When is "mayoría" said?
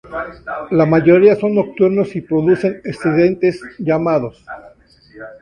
0.87-1.35